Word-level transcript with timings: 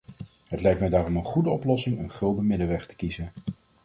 Het 0.47 0.61
lijkt 0.61 0.79
mij 0.79 0.89
daarom 0.89 1.15
een 1.15 1.25
goede 1.25 1.49
oplossing 1.49 1.99
een 1.99 2.11
gulden 2.11 2.47
middenweg 2.47 2.85
te 2.85 2.95
kiezen. 2.95 3.31